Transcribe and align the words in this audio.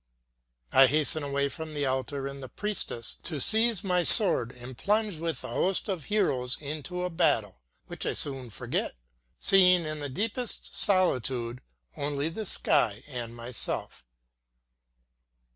I 0.71 0.87
hasten 0.87 1.21
away 1.21 1.47
from 1.47 1.75
the 1.75 1.85
altar 1.85 2.25
and 2.25 2.41
the 2.41 2.49
priestess 2.49 3.17
to 3.21 3.39
seize 3.39 3.83
my 3.83 4.01
sword 4.01 4.51
and 4.51 4.75
plunge 4.75 5.17
with 5.17 5.41
the 5.43 5.49
host 5.49 5.87
of 5.89 6.05
heroes 6.05 6.57
into 6.59 7.03
a 7.03 7.11
battle, 7.11 7.61
which 7.85 8.07
I 8.07 8.13
soon 8.13 8.49
forget, 8.49 8.95
seeing 9.37 9.85
in 9.85 9.99
the 9.99 10.09
deepest 10.09 10.75
solitude 10.75 11.61
only 11.95 12.29
the 12.29 12.47
sky 12.47 13.03
and 13.09 13.35
myself. 13.35 14.03